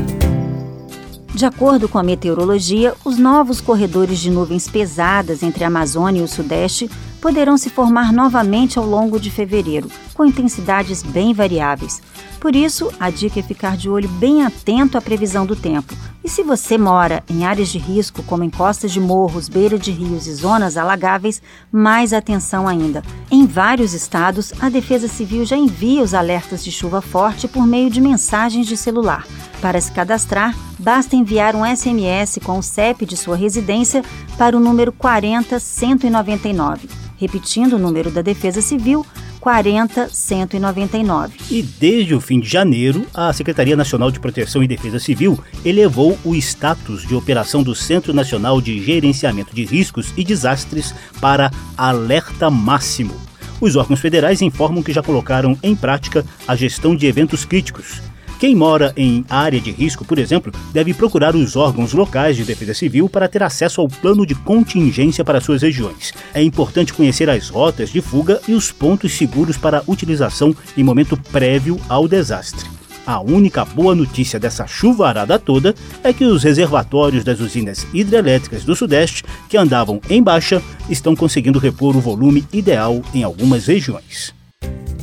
De 1.33 1.43
acordo 1.43 1.89
com 1.89 1.97
a 1.97 2.03
meteorologia, 2.03 2.93
os 3.03 3.17
novos 3.17 3.59
corredores 3.59 4.19
de 4.19 4.29
nuvens 4.29 4.67
pesadas 4.67 5.41
entre 5.41 5.63
a 5.63 5.67
Amazônia 5.67 6.21
e 6.21 6.23
o 6.23 6.27
Sudeste 6.27 6.87
poderão 7.19 7.57
se 7.57 7.71
formar 7.71 8.13
novamente 8.13 8.77
ao 8.77 8.85
longo 8.85 9.19
de 9.19 9.31
fevereiro, 9.31 9.89
com 10.13 10.23
intensidades 10.23 11.01
bem 11.01 11.33
variáveis. 11.33 11.99
Por 12.39 12.55
isso, 12.55 12.91
a 12.99 13.09
dica 13.09 13.39
é 13.39 13.43
ficar 13.43 13.75
de 13.75 13.89
olho 13.89 14.07
bem 14.07 14.45
atento 14.45 14.99
à 14.99 15.01
previsão 15.01 15.43
do 15.43 15.55
tempo. 15.55 15.95
E 16.27 16.29
se 16.29 16.43
você 16.43 16.77
mora 16.77 17.23
em 17.29 17.45
áreas 17.45 17.69
de 17.69 17.77
risco, 17.77 18.21
como 18.21 18.43
em 18.43 18.49
costas 18.49 18.91
de 18.91 18.99
morros, 18.99 19.47
beira 19.47 19.79
de 19.79 19.91
rios 19.91 20.27
e 20.27 20.33
zonas 20.33 20.75
alagáveis, 20.75 21.41
mais 21.71 22.11
atenção 22.11 22.67
ainda. 22.67 23.01
Em 23.31 23.47
vários 23.47 23.93
estados, 23.93 24.51
a 24.59 24.67
Defesa 24.67 25.07
Civil 25.07 25.45
já 25.45 25.55
envia 25.55 26.03
os 26.03 26.13
alertas 26.13 26.65
de 26.65 26.69
chuva 26.69 26.99
forte 26.99 27.47
por 27.47 27.65
meio 27.65 27.89
de 27.89 28.01
mensagens 28.01 28.67
de 28.67 28.75
celular. 28.75 29.25
Para 29.61 29.79
se 29.79 29.89
cadastrar, 29.89 30.53
basta 30.77 31.15
enviar 31.15 31.55
um 31.55 31.63
SMS 31.65 32.39
com 32.43 32.59
o 32.59 32.61
CEP 32.61 33.05
de 33.05 33.15
sua 33.15 33.37
residência 33.37 34.03
para 34.37 34.57
o 34.57 34.59
número 34.59 34.91
40199. 34.91 36.89
Repetindo 37.15 37.77
o 37.77 37.79
número 37.79 38.11
da 38.11 38.21
Defesa 38.21 38.61
Civil, 38.61 39.05
40199. 39.47 41.31
E 41.49 41.61
desde 41.61 42.13
o 42.13 42.19
fim 42.19 42.41
de 42.41 42.49
janeiro, 42.49 43.07
a 43.13 43.31
Secretaria 43.31 43.77
Nacional 43.77 44.11
de 44.11 44.19
Proteção 44.19 44.61
e 44.61 44.67
Defesa 44.67 44.99
Civil 44.99 45.39
elevou 45.63 46.19
o 46.25 46.35
status 46.35 47.07
de 47.07 47.15
operação 47.15 47.63
do 47.63 47.73
Centro 47.73 48.13
Nacional 48.13 48.59
de 48.59 48.83
Gerenciamento 48.83 49.55
de 49.55 49.63
Riscos 49.63 50.13
e 50.17 50.25
Desastres 50.25 50.93
para 51.21 51.49
alerta 51.77 52.51
máximo. 52.51 53.15
Os 53.61 53.77
órgãos 53.77 54.01
federais 54.01 54.41
informam 54.41 54.83
que 54.83 54.91
já 54.91 55.01
colocaram 55.01 55.57
em 55.63 55.75
prática 55.75 56.25
a 56.45 56.53
gestão 56.53 56.93
de 56.93 57.07
eventos 57.07 57.45
críticos 57.45 58.01
quem 58.39 58.55
mora 58.55 58.93
em 58.95 59.25
área 59.29 59.59
de 59.59 59.71
risco, 59.71 60.05
por 60.05 60.19
exemplo, 60.19 60.53
deve 60.71 60.93
procurar 60.93 61.35
os 61.35 61.55
órgãos 61.55 61.93
locais 61.93 62.35
de 62.35 62.43
defesa 62.43 62.73
civil 62.73 63.09
para 63.09 63.27
ter 63.27 63.41
acesso 63.41 63.81
ao 63.81 63.87
plano 63.87 64.25
de 64.25 64.35
contingência 64.35 65.25
para 65.25 65.41
suas 65.41 65.63
regiões. 65.63 66.13
É 66.33 66.43
importante 66.43 66.93
conhecer 66.93 67.29
as 67.29 67.49
rotas 67.49 67.89
de 67.89 67.99
fuga 67.99 68.39
e 68.47 68.53
os 68.53 68.71
pontos 68.71 69.13
seguros 69.13 69.57
para 69.57 69.83
utilização 69.87 70.55
em 70.77 70.83
momento 70.83 71.17
prévio 71.31 71.79
ao 71.89 72.07
desastre. 72.07 72.77
A 73.07 73.21
única 73.21 73.63
boa 73.63 73.95
notícia 73.95 74.37
dessa 74.37 74.67
chuvarada 74.67 75.39
toda 75.39 75.73
é 76.03 76.11
que 76.11 76.25
os 76.25 76.43
reservatórios 76.43 77.23
das 77.23 77.39
usinas 77.39 77.87
hidrelétricas 77.93 78.65
do 78.65 78.75
Sudeste, 78.75 79.23
que 79.47 79.55
andavam 79.55 80.01
em 80.09 80.21
baixa, 80.21 80.61
estão 80.89 81.15
conseguindo 81.15 81.57
repor 81.57 81.95
o 81.95 82.01
volume 82.01 82.45
ideal 82.51 83.01
em 83.13 83.23
algumas 83.23 83.65
regiões. 83.65 84.36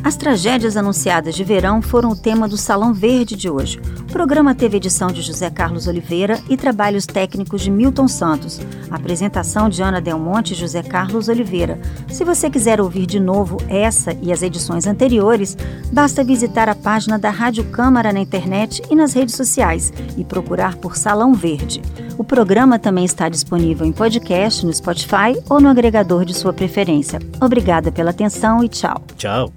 As 0.04 0.16
tragédias 0.16 0.76
anunciadas 0.76 1.34
de 1.34 1.42
verão 1.42 1.80
foram 1.80 2.10
o 2.10 2.16
tema 2.16 2.46
do 2.46 2.58
Salão 2.58 2.92
Verde 2.92 3.34
de 3.34 3.48
hoje. 3.48 3.80
O 4.00 4.12
programa 4.12 4.54
teve 4.54 4.76
edição 4.76 5.10
de 5.10 5.22
José 5.22 5.48
Carlos 5.48 5.86
Oliveira 5.86 6.38
e 6.46 6.58
trabalhos 6.58 7.06
técnicos 7.06 7.62
de 7.62 7.70
Milton 7.70 8.06
Santos. 8.06 8.60
apresentação 8.90 9.66
de 9.66 9.82
Ana 9.82 10.02
Del 10.02 10.18
Monte 10.18 10.50
e 10.50 10.54
José 10.54 10.82
Carlos 10.82 11.28
Oliveira. 11.28 11.80
Se 12.08 12.22
você 12.22 12.50
quiser 12.50 12.82
ouvir 12.82 13.06
de 13.06 13.18
novo 13.18 13.56
essa 13.66 14.14
e 14.20 14.30
as 14.30 14.42
edições 14.42 14.86
anteriores, 14.86 15.56
basta 15.90 16.22
visitar 16.22 16.68
a 16.68 16.74
página 16.74 17.18
da 17.18 17.30
Rádio 17.30 17.64
Câmara 17.64 18.12
na 18.12 18.20
internet 18.20 18.82
e 18.90 18.94
nas 18.94 19.14
redes 19.14 19.34
sociais 19.34 19.90
e 20.18 20.22
procurar 20.22 20.76
por 20.76 20.98
Salão 20.98 21.32
Verde. 21.32 21.80
O 22.18 22.22
programa 22.22 22.78
também 22.78 23.06
está 23.06 23.30
disponível 23.30 23.86
em 23.86 23.92
podcast 23.92 24.66
no 24.66 24.72
Spotify 24.72 25.34
ou 25.48 25.62
no 25.62 25.68
agregador 25.68 26.26
de 26.26 26.34
sua 26.34 26.52
preferência. 26.52 27.18
Obrigada 27.40 27.90
pela 27.90 28.10
atenção 28.10 28.62
e 28.62 28.68
tchau. 28.68 29.02
Tchau. 29.16 29.50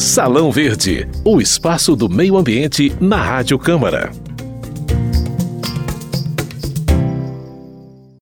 Salão 0.00 0.50
Verde, 0.50 1.06
o 1.22 1.42
espaço 1.42 1.94
do 1.94 2.08
meio 2.08 2.38
ambiente 2.38 2.90
na 2.98 3.22
Rádio 3.22 3.58
Câmara. 3.58 4.10